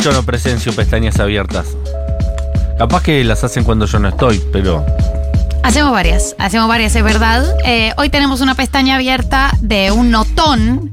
mucho 0.00 0.12
no 0.14 0.22
presencio 0.22 0.74
pestañas 0.74 1.20
abiertas. 1.20 1.76
Capaz 2.78 3.02
que 3.02 3.22
las 3.22 3.44
hacen 3.44 3.64
cuando 3.64 3.84
yo 3.84 3.98
no 3.98 4.08
estoy, 4.08 4.42
pero. 4.50 4.82
Hacemos 5.62 5.92
varias, 5.92 6.34
hacemos 6.38 6.68
varias, 6.68 6.96
es 6.96 7.04
verdad. 7.04 7.44
Eh, 7.66 7.92
hoy 7.98 8.08
tenemos 8.08 8.40
una 8.40 8.54
pestaña 8.54 8.94
abierta 8.94 9.52
de 9.60 9.90
un 9.92 10.10
notón 10.10 10.90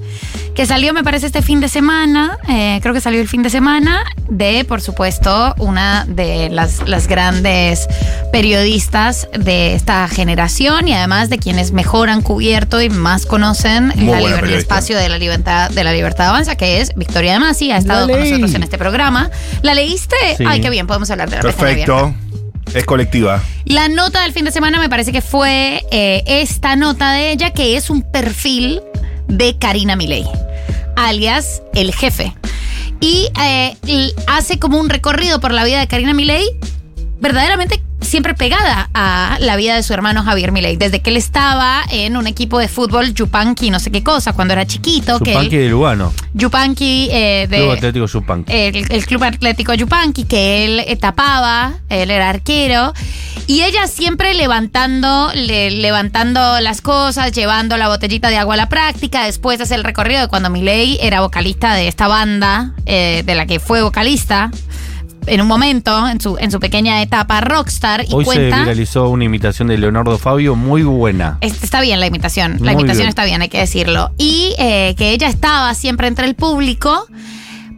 que 0.58 0.66
salió, 0.66 0.92
me 0.92 1.04
parece, 1.04 1.28
este 1.28 1.44
fin 1.44 1.60
de 1.62 1.70
semana, 1.70 2.40
eh, 2.50 2.80
creo 2.82 2.92
que 2.92 3.00
salió 3.00 3.22
el 3.22 3.28
fin 3.28 3.44
de 3.44 3.52
semana, 3.52 4.04
de, 4.28 4.66
por 4.66 4.82
supuesto, 4.82 5.54
una 5.60 6.04
de 6.08 6.50
las, 6.50 6.88
las 6.90 7.08
grandes 7.08 7.88
periodistas 8.32 9.28
de 9.40 9.76
esta 9.76 10.08
generación 10.08 10.88
y 10.88 10.94
además 10.94 11.30
de 11.30 11.38
quienes 11.38 11.74
mejor 11.74 12.10
han 12.10 12.24
cubierto 12.24 12.82
y 12.82 12.90
más 12.90 13.28
conocen 13.28 13.90
la 13.90 14.20
liber- 14.20 14.46
el 14.46 14.54
espacio 14.56 14.98
de 14.98 15.10
la 15.10 15.20
libertad 15.20 15.70
de 15.70 15.84
la 15.84 15.94
libertad 15.94 16.30
avanza, 16.30 16.56
que 16.56 16.82
es 16.82 16.92
Victoria 16.96 17.34
de 17.34 17.40
Masi, 17.40 17.72
ha 17.72 17.78
estado 17.78 18.10
con 18.10 18.20
nosotros 18.20 18.54
en 18.56 18.64
este 18.64 18.80
programa. 18.80 19.30
¿La 19.62 19.76
leíste? 19.76 20.16
Sí. 20.38 20.44
Ay, 20.48 20.60
qué 20.60 20.72
bien, 20.72 20.88
podemos 20.88 21.12
hablar 21.12 21.30
de 21.30 21.36
la. 21.36 21.42
Perfecto. 21.44 22.16
Es 22.74 22.84
colectiva. 22.84 23.44
La 23.66 23.90
nota 23.90 24.24
del 24.24 24.34
fin 24.34 24.44
de 24.44 24.52
semana 24.52 24.80
me 24.80 24.90
parece 24.90 25.12
que 25.12 25.22
fue 25.22 25.84
eh, 25.92 26.24
esta 26.26 26.76
nota 26.76 27.12
de 27.12 27.32
ella, 27.32 27.52
que 27.52 27.78
es 27.78 27.92
un 27.92 28.02
perfil 28.02 28.82
de 29.28 29.58
Karina 29.58 29.96
Milei, 29.96 30.26
alias 30.98 31.62
el 31.74 31.94
jefe. 31.94 32.34
Y 33.00 33.30
eh, 33.42 33.78
hace 34.28 34.60
como 34.60 34.80
un 34.80 34.90
recorrido 34.90 35.40
por 35.40 35.52
la 35.54 35.64
vida 35.64 35.80
de 35.80 35.88
Karina 35.88 36.14
Milei, 36.14 36.46
verdaderamente 37.20 37.82
siempre 38.02 38.34
pegada 38.36 38.90
a 38.94 39.38
la 39.40 39.56
vida 39.56 39.76
de 39.76 39.84
su 39.84 39.94
hermano 39.94 40.24
Javier 40.24 40.52
Milei. 40.52 40.78
Desde 40.78 41.02
que 41.02 41.10
él 41.10 41.18
estaba 41.18 41.84
en 41.92 42.16
un 42.16 42.26
equipo 42.26 42.58
de 42.60 42.68
fútbol, 42.68 43.14
Yupanqui, 43.14 43.70
no 43.70 43.80
sé 43.80 43.92
qué 43.92 44.02
cosa, 44.02 44.34
cuando 44.34 44.54
era 44.54 44.66
chiquito, 44.66 45.20
él- 45.26 45.50
de 45.50 45.70
Lugano. 45.70 46.14
Yupanqui 46.34 47.10
eh, 47.12 47.48
de 47.50 47.58
Club 47.58 47.72
Atlético 47.72 48.08
Chupanqui. 48.08 48.52
el, 48.54 48.92
el 48.92 49.06
Club 49.06 49.24
Atlético 49.24 49.74
Yupanqui, 49.74 50.24
que 50.24 50.66
él 50.66 50.80
eh, 50.88 50.96
tapaba, 50.96 51.74
él 51.90 52.10
era 52.12 52.30
arquero, 52.30 52.94
y 53.46 53.62
ella 53.64 53.88
siempre 53.88 54.34
levantando, 54.34 55.30
le- 55.36 55.72
levantando 55.72 56.60
las 56.62 56.82
cosas, 56.82 57.32
llevando 57.32 57.78
la 57.78 57.88
botellita 57.88 58.30
de 58.30 58.38
agua 58.38 58.56
a 58.56 58.58
la 58.58 58.70
práctica, 58.70 59.26
después 59.26 59.62
hace 59.62 59.76
el 59.76 59.84
recorrido 59.84 60.22
de 60.22 60.28
cuando 60.28 60.50
Milei 60.50 60.98
era 61.02 61.22
vocalista 61.22 61.74
de 61.74 61.88
esta 61.88 62.08
banda, 62.08 62.74
eh, 62.86 63.24
de 63.26 63.36
la 63.36 63.46
que 63.46 63.60
fue 63.60 63.82
vocalista. 63.82 64.50
En 65.26 65.42
un 65.42 65.48
momento, 65.48 66.08
en 66.08 66.22
su, 66.22 66.38
en 66.40 66.52
su 66.52 66.60
pequeña 66.62 67.02
etapa 67.02 67.42
rockstar, 67.42 68.06
y 68.08 68.14
Hoy 68.14 68.24
se 68.24 68.46
viralizó 68.46 69.10
una 69.10 69.26
imitación 69.26 69.68
de 69.68 69.78
Leonardo 69.78 70.18
Fabio 70.18 70.56
muy 70.56 70.84
buena. 70.84 71.38
Es- 71.42 71.64
Está 71.64 71.82
bien 71.82 72.00
la 72.00 72.08
imitación, 72.08 72.54
la 72.62 72.72
Muy 72.72 72.84
imitación 72.84 72.98
bien. 73.00 73.10
está 73.10 73.26
bien, 73.26 73.42
hay 73.42 73.50
que 73.50 73.58
decirlo. 73.60 74.12
Y 74.18 74.56
eh, 74.58 74.96
que 74.98 75.12
ella 75.12 75.28
estaba 75.28 75.74
siempre 75.74 76.08
entre 76.08 76.28
el 76.28 76.36
público. 76.36 77.06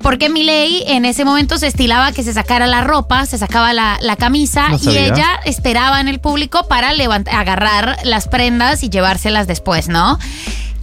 Porque 0.01 0.29
Milei 0.29 0.83
en 0.87 1.03
ese 1.05 1.25
momento 1.25 1.57
se 1.57 1.67
estilaba 1.67 2.11
que 2.13 2.23
se 2.23 2.33
sacara 2.33 2.67
la 2.67 2.81
ropa, 2.81 3.25
se 3.25 3.37
sacaba 3.37 3.73
la, 3.73 3.97
la 4.01 4.15
camisa 4.15 4.69
No 4.69 4.77
y 4.77 4.97
ella 4.97 5.39
esperaba 5.45 5.99
en 5.99 6.07
el 6.07 6.19
público 6.19 6.67
para 6.67 6.93
levant- 6.93 7.27
agarrar 7.31 7.97
las 8.05 8.27
prendas 8.27 8.81
y 8.83 8.89
llevárselas 8.89 9.45
después, 9.47 9.87
¿no? 9.89 10.17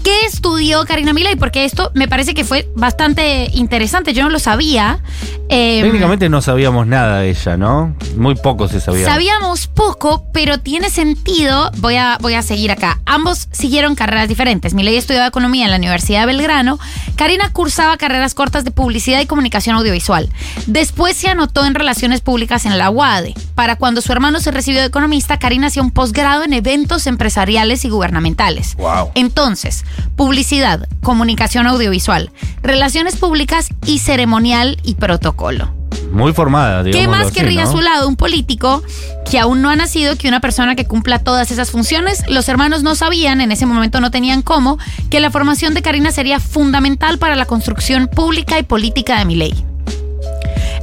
¿Qué 0.06 0.24
estudió 0.24 0.84
Karina 0.84 1.12
Milei? 1.12 1.34
Porque 1.34 1.64
esto 1.64 1.90
me 1.94 2.06
parece 2.06 2.32
que 2.32 2.44
fue 2.44 2.68
bastante 2.76 3.50
interesante, 3.54 4.12
yo 4.12 4.22
no 4.22 4.30
lo 4.30 4.38
sabía. 4.38 5.00
Eh, 5.48 5.80
Técnicamente 5.82 6.28
no 6.28 6.40
sabíamos 6.40 6.86
nada 6.86 7.22
de 7.22 7.30
ella, 7.30 7.56
¿no? 7.56 7.96
Muy 8.16 8.36
poco 8.36 8.68
se 8.68 8.80
sabía. 8.80 9.04
Sabíamos 9.04 9.66
poco, 9.66 10.24
pero 10.32 10.60
tiene 10.60 10.90
sentido. 10.90 11.72
Voy 11.78 11.96
a, 11.96 12.18
voy 12.20 12.34
a 12.34 12.42
seguir 12.42 12.70
acá. 12.70 13.00
Ambos 13.04 13.48
siguieron 13.50 13.96
carreras 13.96 14.28
diferentes. 14.28 14.74
Milei 14.74 14.96
estudiaba 14.96 15.26
economía 15.26 15.64
en 15.64 15.72
la 15.72 15.76
Universidad 15.76 16.20
de 16.20 16.26
Belgrano. 16.26 16.78
Karina 17.16 17.52
cursaba 17.52 17.96
carreras 17.96 18.34
cortas 18.34 18.64
de 18.64 18.70
publicidad 18.70 19.20
y 19.20 19.26
comunicación 19.26 19.74
audiovisual. 19.74 20.28
Después 20.68 21.16
se 21.16 21.30
anotó 21.30 21.66
en 21.66 21.74
relaciones 21.74 22.20
públicas 22.20 22.64
en 22.64 22.78
la 22.78 22.90
UADE. 22.90 23.34
Para 23.56 23.76
cuando 23.76 24.02
su 24.02 24.12
hermano 24.12 24.38
se 24.38 24.50
recibió 24.50 24.80
de 24.80 24.86
economista, 24.86 25.38
Karina 25.38 25.68
hacía 25.68 25.82
un 25.82 25.90
posgrado 25.90 26.44
en 26.44 26.52
eventos 26.52 27.06
empresariales 27.06 27.86
y 27.86 27.88
gubernamentales. 27.88 28.76
Wow. 28.76 29.12
Entonces, 29.14 29.86
publicidad, 30.14 30.86
comunicación 31.02 31.66
audiovisual, 31.66 32.30
relaciones 32.62 33.16
públicas 33.16 33.68
y 33.86 33.98
ceremonial 33.98 34.78
y 34.84 34.94
protocolo. 34.94 35.72
Muy 36.12 36.34
formada, 36.34 36.82
digamos. 36.82 37.02
¿Qué 37.02 37.10
más 37.10 37.32
querría 37.32 37.62
a 37.62 37.66
su 37.66 37.80
lado 37.80 38.06
un 38.06 38.16
político 38.16 38.82
que 39.28 39.38
aún 39.38 39.62
no 39.62 39.70
ha 39.70 39.76
nacido 39.76 40.16
que 40.16 40.28
una 40.28 40.40
persona 40.40 40.76
que 40.76 40.84
cumpla 40.84 41.20
todas 41.20 41.50
esas 41.50 41.70
funciones? 41.70 42.24
Los 42.28 42.50
hermanos 42.50 42.82
no 42.82 42.94
sabían, 42.94 43.40
en 43.40 43.52
ese 43.52 43.64
momento 43.64 44.02
no 44.02 44.10
tenían 44.10 44.42
cómo, 44.42 44.78
que 45.08 45.18
la 45.18 45.30
formación 45.30 45.72
de 45.72 45.80
Karina 45.80 46.12
sería 46.12 46.40
fundamental 46.40 47.16
para 47.18 47.36
la 47.36 47.46
construcción 47.46 48.06
pública 48.08 48.58
y 48.58 48.64
política 48.64 49.18
de 49.18 49.24
mi 49.24 49.34
ley. 49.34 49.64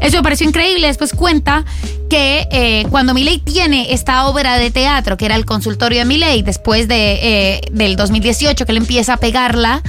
Eso 0.03 0.17
me 0.17 0.23
pareció 0.23 0.47
increíble. 0.47 0.87
Después 0.87 1.13
cuenta 1.13 1.65
que 2.09 2.47
eh, 2.51 2.85
cuando 2.91 3.13
Milei 3.13 3.39
tiene 3.39 3.93
esta 3.93 4.27
obra 4.27 4.57
de 4.57 4.69
teatro, 4.69 5.17
que 5.17 5.25
era 5.25 5.35
el 5.35 5.45
consultorio 5.45 5.99
de 5.99 6.05
Milei, 6.05 6.43
después 6.43 6.87
de, 6.87 7.19
eh, 7.23 7.61
del 7.71 7.95
2018, 7.95 8.65
que 8.65 8.71
él 8.71 8.77
empieza 8.77 9.13
a 9.13 9.17
pegarla 9.17 9.81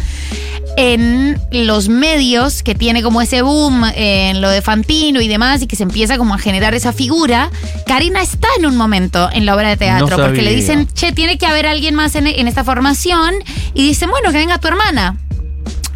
en 0.77 1.41
los 1.51 1.89
medios, 1.89 2.63
que 2.63 2.75
tiene 2.75 3.03
como 3.03 3.21
ese 3.21 3.43
boom 3.43 3.85
eh, 3.85 4.31
en 4.31 4.41
lo 4.41 4.51
de 4.51 4.63
Fantino 4.63 5.21
y 5.21 5.29
demás, 5.29 5.63
y 5.63 5.67
que 5.67 5.77
se 5.77 5.83
empieza 5.83 6.17
como 6.17 6.35
a 6.35 6.39
generar 6.39 6.75
esa 6.75 6.93
figura, 6.93 7.51
Karina 7.87 8.23
está 8.23 8.49
en 8.59 8.67
un 8.67 8.77
momento 8.77 9.29
en 9.33 9.47
la 9.47 9.55
obra 9.55 9.69
de 9.69 9.77
teatro, 9.77 10.17
No 10.17 10.25
porque 10.25 10.43
le 10.43 10.55
dicen, 10.55 10.89
che, 10.93 11.13
tiene 11.13 11.39
que 11.39 11.47
haber 11.47 11.67
alguien 11.67 11.95
más 11.95 12.15
en, 12.15 12.27
en 12.27 12.49
esta 12.49 12.65
formación, 12.65 13.35
y 13.75 13.87
dicen, 13.87 14.11
bueno, 14.11 14.33
que 14.33 14.39
venga 14.39 14.59
tu 14.59 14.69
hermana. 14.69 15.17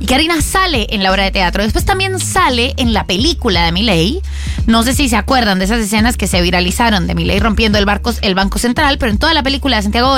Y 0.01 0.07
Karina 0.07 0.41
sale 0.43 0.87
en 0.91 1.03
la 1.03 1.11
obra 1.11 1.25
de 1.25 1.31
teatro. 1.31 1.63
Después 1.63 1.85
también 1.85 2.19
sale 2.21 2.75
en 2.77 2.93
la 2.93 3.07
película 3.07 3.65
de 3.65 3.73
Miley. 3.73 4.21
No 4.67 4.83
sé 4.83 4.95
si 4.95 5.09
se 5.09 5.17
acuerdan 5.17 5.59
de 5.59 5.65
esas 5.65 5.81
escenas 5.81 6.17
que 6.17 6.27
se 6.27 6.41
viralizaron 6.41 7.07
de 7.07 7.15
Miley 7.15 7.41
rompiendo 7.41 7.79
el, 7.79 7.85
barco, 7.85 8.13
Banco 8.35 8.59
Central, 8.59 8.99
pero 8.99 9.11
en 9.11 9.19
toda 9.19 9.35
la 9.35 9.43
película 9.43 9.77
de 9.77 9.83
Santiago 9.83 10.17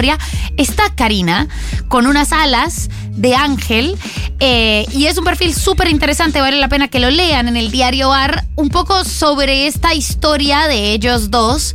está 0.56 0.94
Karina 0.94 1.48
con 1.88 2.06
unas 2.06 2.32
alas 2.32 2.90
de 3.10 3.34
ángel. 3.34 3.96
eh, 4.40 4.86
y 4.92 5.06
es 5.06 5.18
un 5.18 5.24
perfil 5.24 5.54
súper 5.54 5.88
interesante, 5.88 6.40
vale 6.40 6.58
la 6.58 6.68
pena 6.68 6.88
que 6.88 7.00
lo 7.00 7.10
lean 7.10 7.48
en 7.48 7.56
el 7.56 7.70
diario 7.70 8.12
AR, 8.12 8.44
un 8.56 8.70
poco 8.70 9.04
sobre 9.04 9.66
esta 9.66 9.94
historia 9.94 10.66
de 10.66 10.92
ellos 10.92 11.30
dos 11.30 11.74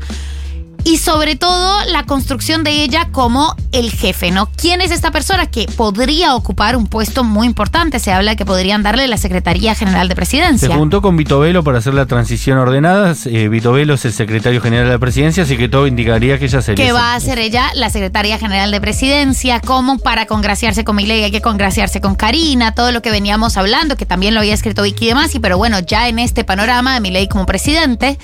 y 0.86 0.98
sobre 1.00 1.36
todo 1.36 1.84
la 1.86 2.04
construcción 2.04 2.64
de 2.64 2.84
ella 2.84 3.10
como 3.12 3.56
el 3.72 3.90
jefe, 3.90 4.30
¿no? 4.30 4.48
¿Quién 4.56 4.82
es 4.82 4.92
esta 4.92 5.10
persona 5.10 5.48
que 5.48 5.66
podría 5.76 6.36
ocupar 6.36 6.78
un 6.78 6.86
puesto 6.86 7.24
muy 7.24 7.48
importante? 7.48 7.98
Se 7.98 8.14
habla 8.14 8.36
que 8.36 8.46
podrían 8.46 8.84
darle 8.84 9.08
la 9.08 9.18
Secretaría 9.18 9.74
General 9.74 10.08
de 10.08 10.12
Se 10.12 10.16
Presidencia. 10.16 10.78
juntó 10.78 11.02
con 11.02 11.18
Vito 11.18 11.40
Velo 11.40 11.64
para 11.64 11.80
hacer 11.80 11.96
la 11.96 12.06
transición 12.06 12.60
ordenada. 12.60 13.16
Eh, 13.26 13.50
Vito 13.50 13.72
Velo 13.72 13.96
es 13.96 14.06
el 14.06 14.14
secretario 14.14 14.62
general 14.62 14.86
de 14.86 14.92
la 14.94 15.00
presidencia, 15.00 15.42
así 15.42 15.58
que 15.58 15.68
todo 15.68 15.88
indicaría 15.88 16.38
que 16.38 16.46
ella 16.46 16.62
sería. 16.62 16.86
Que 16.86 16.92
va 16.92 17.16
a 17.16 17.20
ser 17.20 17.40
ella 17.40 17.72
la 17.74 17.90
Secretaria 17.90 18.38
General 18.38 18.70
de 18.70 18.80
Presidencia, 18.80 19.62
como 19.62 19.98
para 19.98 20.28
congraciarse 20.28 20.84
con 20.84 20.98
Milei 20.98 21.24
hay 21.24 21.32
que 21.32 21.42
congraciarse 21.42 22.00
con 22.00 22.14
Karina, 22.14 22.76
todo 22.76 22.92
lo 22.92 23.02
que 23.02 23.10
veníamos 23.10 23.58
hablando, 23.58 23.98
que 23.98 24.06
también 24.06 24.36
lo 24.36 24.42
había 24.42 24.54
escrito 24.54 24.84
Vicky 24.84 25.08
de 25.08 25.16
Masi, 25.16 25.40
pero 25.40 25.58
bueno, 25.58 25.80
ya 25.80 26.08
en 26.10 26.20
este 26.20 26.44
panorama 26.44 26.94
de 26.94 27.00
Milei 27.00 27.28
como 27.28 27.48
presidente, 27.48 28.20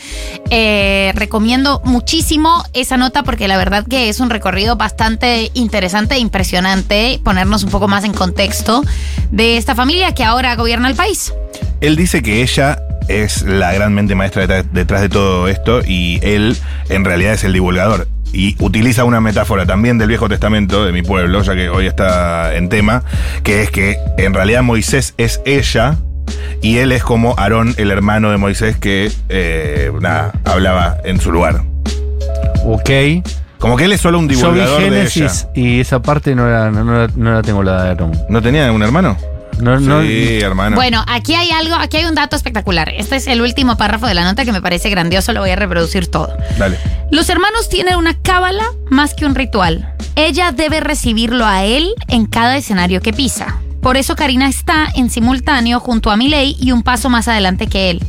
eh, 0.52 1.12
recomiendo 1.16 1.82
muchísimo 1.86 2.51
esa 2.74 2.98
nota 2.98 3.24
porque 3.24 3.48
la 3.48 3.58
verdad 3.58 3.86
que 3.88 4.10
es 4.10 4.20
un 4.20 4.30
recorrido 4.30 4.76
bastante 4.76 5.52
interesante 5.54 6.16
e 6.16 6.20
impresionante, 6.20 7.20
ponernos 7.24 7.64
un 7.64 7.70
poco 7.70 7.88
más 7.88 8.04
en 8.04 8.14
contexto 8.14 8.84
de 9.32 9.58
esta 9.58 9.76
familia 9.76 10.14
que 10.14 10.24
ahora 10.24 10.56
gobierna 10.56 10.90
el 10.90 10.96
país. 10.96 11.34
Él 11.82 11.96
dice 11.96 12.22
que 12.22 12.42
ella 12.42 12.80
es 13.08 13.44
la 13.44 13.74
gran 13.74 13.94
mente 13.94 14.16
maestra 14.16 14.64
detrás, 14.64 15.02
de 15.02 15.10
todo 15.10 15.48
esto 15.48 15.82
y 15.86 16.20
él 16.22 16.58
en 16.90 17.06
realidad 17.06 17.34
es 17.34 17.44
el 17.44 17.54
divulgador. 17.54 18.08
Y 18.34 18.56
utiliza 18.64 19.04
una 19.04 19.20
metáfora 19.20 19.66
también 19.66 19.98
del 19.98 20.08
Viejo 20.08 20.30
Testamento 20.30 20.86
de 20.86 20.94
mi 20.94 21.02
pueblo, 21.02 21.42
ya 21.42 21.54
que 21.54 21.70
hoy 21.70 21.88
está 21.88 22.56
en 22.56 22.70
tema, 22.70 23.04
que 23.44 23.62
es 23.62 23.72
que 23.72 23.98
en 24.18 24.34
realidad 24.34 24.64
Moisés 24.64 25.14
es 25.18 25.42
ella 25.44 25.98
y 26.62 26.78
él 26.78 26.92
es 26.92 27.04
como 27.04 27.36
Aarón, 27.38 27.74
el 27.78 27.92
hermano 27.92 28.32
de 28.32 28.38
Moisés, 28.38 28.78
que 28.78 29.12
eh, 29.30 29.92
nada, 30.00 30.32
hablaba 30.46 30.98
en 31.04 31.20
su 31.20 31.32
lugar. 31.32 31.71
Ok. 32.66 32.90
Como 33.60 33.78
que 33.78 33.86
él 33.86 33.92
es 33.92 34.02
solo 34.02 34.18
un 34.20 34.28
Yo 34.28 34.52
vi 34.52 34.60
divulgador 34.60 34.82
de 34.82 34.90
Génesis 34.90 35.48
ella. 35.56 35.68
y 35.68 35.80
esa 35.82 36.02
parte 36.02 36.34
no 36.34 36.48
la, 36.50 36.72
no, 36.72 36.84
la- 36.84 37.10
no 37.16 37.34
la 37.34 37.42
tengo 37.44 37.62
la 37.62 37.84
de 37.84 37.90
Aaron. 37.92 38.12
¿No 38.30 38.42
tenía 38.42 38.72
un 38.72 38.82
hermano? 38.82 39.16
No, 39.60 39.80
no, 39.80 40.02
sí, 40.02 40.40
hermano. 40.42 40.76
Bueno, 40.76 41.04
aquí 41.08 41.36
hay 41.36 41.52
algo, 41.52 41.76
aquí 41.76 41.98
hay 41.98 42.06
un 42.06 42.16
dato 42.16 42.36
espectacular. 42.36 42.90
Este 42.90 43.18
es 43.18 43.28
el 43.28 43.42
último 43.42 43.78
párrafo 43.78 44.08
de 44.08 44.16
la 44.16 44.24
nota 44.24 44.44
que 44.46 44.52
me 44.52 44.62
parece 44.62 44.90
grandioso, 44.90 45.34
lo 45.34 45.42
voy 45.42 45.52
a 45.52 45.56
reproducir 45.56 46.08
todo. 46.08 46.36
Dale. 46.58 46.78
Los 47.12 47.30
hermanos 47.30 47.70
tienen 47.70 47.96
una 47.98 48.16
cábala 48.20 48.64
más 48.90 49.14
que 49.14 49.26
un 49.26 49.36
ritual. 49.36 49.94
Ella 50.16 50.52
debe 50.52 50.80
recibirlo 50.80 51.46
a 51.46 51.64
él 51.64 51.94
en 52.08 52.26
cada 52.26 52.58
escenario 52.58 53.02
que 53.02 53.14
pisa. 53.14 53.58
Por 53.82 53.98
eso 53.98 54.16
Karina 54.16 54.48
está 54.48 54.88
en 54.96 55.10
simultáneo 55.10 55.80
junto 55.80 56.12
a 56.12 56.18
Milei 56.18 56.56
y 56.60 56.72
un 56.72 56.84
paso 56.84 57.10
más 57.10 57.28
adelante 57.28 57.68
que 57.68 57.90
él. 57.90 58.04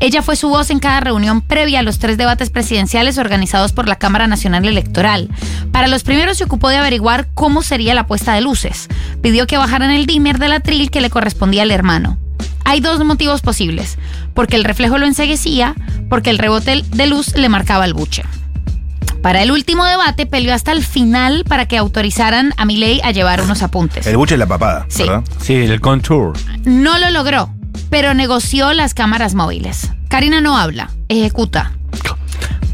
Ella 0.00 0.22
fue 0.22 0.36
su 0.36 0.48
voz 0.48 0.70
en 0.70 0.78
cada 0.78 1.00
reunión 1.00 1.42
previa 1.42 1.80
a 1.80 1.82
los 1.82 1.98
tres 1.98 2.16
debates 2.16 2.50
presidenciales 2.50 3.18
organizados 3.18 3.72
por 3.72 3.88
la 3.88 3.96
Cámara 3.96 4.26
Nacional 4.26 4.64
Electoral. 4.66 5.28
Para 5.70 5.86
los 5.86 6.02
primeros 6.02 6.38
se 6.38 6.44
ocupó 6.44 6.70
de 6.70 6.78
averiguar 6.78 7.28
cómo 7.34 7.62
sería 7.62 7.94
la 7.94 8.06
puesta 8.06 8.32
de 8.32 8.40
luces. 8.40 8.88
Pidió 9.22 9.46
que 9.46 9.58
bajaran 9.58 9.90
el 9.90 10.06
dimmer 10.06 10.38
del 10.38 10.52
atril 10.52 10.90
que 10.90 11.00
le 11.00 11.10
correspondía 11.10 11.62
al 11.62 11.70
hermano. 11.70 12.18
Hay 12.64 12.80
dos 12.80 13.02
motivos 13.04 13.40
posibles. 13.40 13.98
Porque 14.34 14.56
el 14.56 14.64
reflejo 14.64 14.98
lo 14.98 15.06
enseguecía, 15.06 15.74
porque 16.08 16.30
el 16.30 16.38
rebote 16.38 16.84
de 16.88 17.06
luz 17.06 17.34
le 17.34 17.48
marcaba 17.48 17.84
el 17.84 17.94
buche. 17.94 18.22
Para 19.22 19.42
el 19.42 19.50
último 19.50 19.84
debate 19.84 20.26
peleó 20.26 20.54
hasta 20.54 20.72
el 20.72 20.84
final 20.84 21.44
para 21.48 21.66
que 21.66 21.76
autorizaran 21.76 22.54
a 22.56 22.64
Milei 22.64 23.00
a 23.02 23.10
llevar 23.10 23.40
unos 23.42 23.62
apuntes. 23.62 24.06
El 24.06 24.16
buche 24.16 24.34
es 24.34 24.38
la 24.38 24.46
papada, 24.46 24.86
Sí. 24.88 25.02
¿verdad? 25.02 25.22
Sí, 25.40 25.54
el 25.54 25.80
contour. 25.80 26.34
No 26.64 26.98
lo 26.98 27.10
logró, 27.10 27.50
pero 27.90 28.14
negoció 28.14 28.72
las 28.72 28.94
cámaras 28.94 29.34
móviles. 29.34 29.90
Karina 30.08 30.40
no 30.40 30.56
habla, 30.56 30.90
ejecuta. 31.08 31.72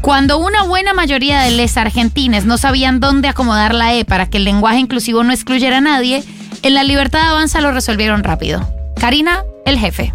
Cuando 0.01 0.37
una 0.37 0.63
buena 0.63 0.93
mayoría 0.93 1.41
de 1.41 1.51
les 1.51 1.77
argentines 1.77 2.45
no 2.45 2.57
sabían 2.59 2.99
dónde 2.99 3.27
acomodar 3.27 3.73
la 3.73 3.95
E 3.95 4.05
para 4.05 4.29
que 4.29 4.37
el 4.37 4.43
lenguaje 4.45 4.77
inclusivo 4.77 5.23
no 5.23 5.33
excluyera 5.33 5.77
a 5.77 5.81
nadie, 5.81 6.23
en 6.61 6.73
la 6.75 6.83
libertad 6.83 7.27
avanza 7.31 7.59
lo 7.59 7.71
resolvieron 7.71 8.23
rápido. 8.23 8.69
Karina, 8.99 9.43
el 9.65 9.79
jefe. 9.79 10.13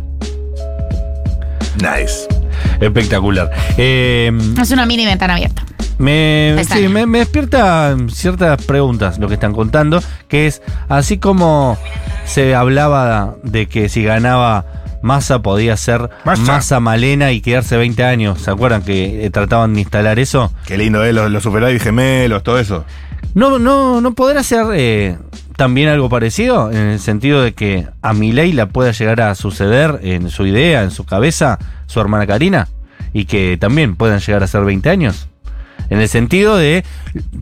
Nice. 1.76 2.28
Espectacular. 2.80 3.50
Eh, 3.76 4.30
Es 4.60 4.70
una 4.70 4.86
mini 4.86 5.06
ventana 5.06 5.34
abierta. 5.34 5.64
Me, 6.00 6.64
sí, 6.64 6.88
me, 6.88 7.06
me 7.06 7.18
despierta 7.18 7.94
ciertas 8.08 8.64
preguntas 8.64 9.18
lo 9.18 9.28
que 9.28 9.34
están 9.34 9.52
contando, 9.52 10.02
que 10.28 10.46
es, 10.46 10.62
así 10.88 11.18
como 11.18 11.76
se 12.24 12.54
hablaba 12.54 13.36
de 13.42 13.66
que 13.66 13.90
si 13.90 14.02
ganaba 14.02 14.64
Massa 15.02 15.42
podía 15.42 15.76
ser 15.76 16.08
Massa. 16.24 16.42
Massa 16.42 16.80
Malena 16.80 17.32
y 17.32 17.42
quedarse 17.42 17.76
20 17.76 18.02
años, 18.04 18.40
¿se 18.40 18.50
acuerdan 18.50 18.82
que 18.82 19.26
eh, 19.26 19.30
trataban 19.30 19.74
de 19.74 19.80
instalar 19.80 20.18
eso? 20.18 20.50
Qué 20.66 20.78
lindo, 20.78 21.04
¿eh? 21.04 21.12
Los, 21.12 21.30
los 21.30 21.42
superávit 21.42 21.82
gemelos, 21.82 22.42
todo 22.42 22.58
eso. 22.58 22.84
¿No, 23.34 23.58
no, 23.58 24.00
no 24.00 24.14
podrá 24.14 24.42
ser 24.42 24.66
eh, 24.72 25.18
también 25.56 25.88
algo 25.88 26.08
parecido? 26.08 26.70
En 26.70 26.78
el 26.78 26.98
sentido 26.98 27.42
de 27.42 27.52
que 27.52 27.86
a 28.00 28.14
Milei 28.14 28.52
la 28.52 28.70
pueda 28.70 28.92
llegar 28.92 29.20
a 29.20 29.34
suceder 29.34 30.00
en 30.02 30.30
su 30.30 30.46
idea, 30.46 30.82
en 30.82 30.90
su 30.92 31.04
cabeza, 31.04 31.58
su 31.86 32.00
hermana 32.00 32.26
Karina. 32.26 32.68
Y 33.12 33.26
que 33.26 33.58
también 33.58 33.96
puedan 33.96 34.20
llegar 34.20 34.42
a 34.42 34.46
ser 34.46 34.64
20 34.64 34.88
años. 34.88 35.28
En 35.88 36.00
el 36.00 36.08
sentido 36.08 36.56
de, 36.56 36.84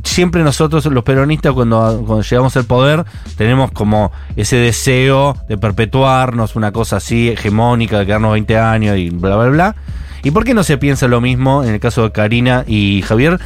siempre 0.05 0.43
nosotros 0.43 0.87
los 0.87 1.05
peronistas 1.05 1.53
cuando, 1.53 2.23
llegamos 2.23 2.57
al 2.57 2.65
poder 2.65 3.05
tenemos 3.37 3.71
como 3.73 4.13
ese 4.37 4.57
deseo 4.57 5.37
de 5.49 5.59
perpetuarnos, 5.59 6.57
una 6.57 6.73
cosa 6.73 6.97
así 6.97 7.29
hegemónica, 7.29 7.99
de 7.99 8.07
quedarnos 8.07 8.33
20 8.33 8.59
años 8.59 8.97
y 8.97 9.11
bla, 9.11 9.37
bla, 9.37 9.49
bla. 9.49 9.77
¿Y 10.23 10.31
por 10.31 10.45
qué 10.45 10.55
no 10.55 10.65
se 10.65 10.79
piensa 10.79 11.09
lo 11.09 11.21
mismo 11.21 11.63
en 11.63 11.75
el 11.75 11.81
caso 11.81 12.03
de 12.03 12.13
Karina 12.13 12.65
y 12.67 13.03
Javier? 13.03 13.39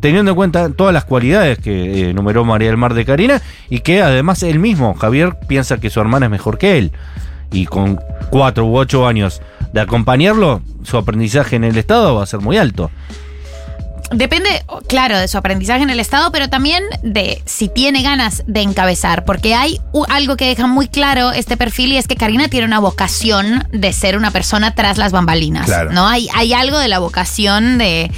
Teniendo 0.00 0.30
en 0.30 0.36
cuenta 0.36 0.70
todas 0.70 0.94
las 0.94 1.04
cualidades 1.04 1.58
que 1.58 1.72
eh, 1.72 2.10
enumeró 2.10 2.44
María 2.44 2.68
del 2.68 2.76
Mar 2.76 2.94
de 2.94 3.04
Karina 3.04 3.42
y 3.68 3.80
que 3.80 4.00
además 4.00 4.42
él 4.42 4.58
mismo, 4.58 4.94
Javier, 4.94 5.36
piensa 5.48 5.78
que 5.78 5.90
su 5.90 6.00
hermana 6.00 6.26
es 6.26 6.30
mejor 6.30 6.56
que 6.56 6.78
él. 6.78 6.92
Y 7.52 7.66
con 7.66 8.00
cuatro 8.30 8.64
u 8.64 8.76
ocho 8.76 9.06
años 9.06 9.42
de 9.72 9.80
acompañarlo, 9.80 10.62
su 10.84 10.96
aprendizaje 10.96 11.56
en 11.56 11.64
el 11.64 11.76
Estado 11.76 12.14
va 12.14 12.22
a 12.22 12.26
ser 12.26 12.40
muy 12.40 12.56
alto. 12.56 12.90
Depende, 14.12 14.64
claro, 14.88 15.18
de 15.18 15.28
su 15.28 15.38
aprendizaje 15.38 15.82
en 15.82 15.90
el 15.90 16.00
Estado, 16.00 16.32
pero 16.32 16.48
también 16.48 16.82
de 17.02 17.42
si 17.46 17.68
tiene 17.68 18.02
ganas 18.02 18.42
de 18.46 18.62
encabezar, 18.62 19.24
porque 19.24 19.54
hay 19.54 19.80
algo 20.08 20.36
que 20.36 20.46
deja 20.46 20.66
muy 20.66 20.88
claro 20.88 21.30
este 21.30 21.56
perfil 21.56 21.92
y 21.92 21.96
es 21.96 22.08
que 22.08 22.16
Karina 22.16 22.48
tiene 22.48 22.66
una 22.66 22.80
vocación 22.80 23.68
de 23.70 23.92
ser 23.92 24.16
una 24.16 24.32
persona 24.32 24.74
tras 24.74 24.98
las 24.98 25.12
bambalinas. 25.12 25.66
Claro. 25.66 25.92
¿no? 25.92 26.08
Hay, 26.08 26.28
hay 26.34 26.52
algo 26.52 26.78
de 26.78 26.88
la 26.88 26.98
vocación 26.98 27.78
de, 27.78 28.10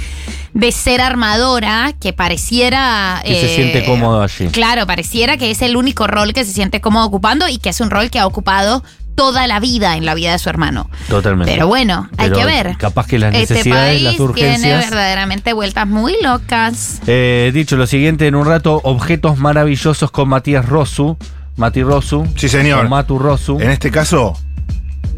de 0.53 0.71
ser 0.71 0.99
armadora 0.99 1.93
que 1.99 2.11
pareciera... 2.11 3.21
Que 3.23 3.39
se 3.39 3.55
siente 3.55 3.83
cómodo 3.85 4.23
allí. 4.23 4.47
Claro, 4.47 4.87
pareciera 4.87 5.37
que 5.37 5.51
es 5.51 5.61
el 5.61 5.75
único 5.75 6.07
rol 6.07 6.33
que 6.33 6.43
se 6.43 6.53
siente 6.53 6.81
cómodo 6.81 7.05
ocupando 7.05 7.47
y 7.47 7.59
que 7.59 7.69
es 7.69 7.79
un 7.81 7.91
rol 7.91 8.09
que 8.09 8.19
ha 8.19 8.25
ocupado 8.25 8.83
toda 9.15 9.47
la 9.47 9.59
vida 9.59 9.95
en 9.97 10.05
la 10.05 10.13
vida 10.13 10.31
de 10.31 10.39
su 10.39 10.49
hermano. 10.49 10.89
Totalmente. 11.07 11.51
Pero 11.51 11.67
bueno, 11.67 12.09
hay 12.17 12.31
que 12.31 12.45
ver. 12.45 12.75
capaz 12.77 13.07
que 13.07 13.19
las 13.19 13.33
este 13.33 13.53
necesidades, 13.53 14.03
país 14.03 14.19
las 14.19 14.33
tiene 14.33 14.75
verdaderamente 14.75 15.53
vueltas 15.53 15.87
muy 15.87 16.15
locas. 16.21 17.01
Eh, 17.07 17.51
dicho 17.53 17.77
lo 17.77 17.87
siguiente, 17.87 18.27
en 18.27 18.35
un 18.35 18.45
rato, 18.45 18.81
objetos 18.83 19.37
maravillosos 19.37 20.11
con 20.11 20.29
Matías 20.29 20.67
Rosu. 20.67 21.17
Mati 21.55 21.83
Rosu. 21.83 22.27
Sí, 22.35 22.49
señor. 22.49 22.85
O 22.85 22.89
Matu 22.89 23.19
Rosu. 23.19 23.59
En 23.59 23.69
este 23.69 23.91
caso, 23.91 24.33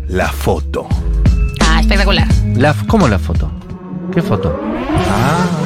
la 0.09 0.27
foto. 0.27 0.87
Ah, 1.61 1.79
espectacular. 1.79 2.27
La, 2.55 2.73
¿Cómo 2.87 3.07
la 3.07 3.19
foto? 3.19 3.49
¿Qué 4.13 4.21
foto? 4.21 4.59
Ah. 5.09 5.64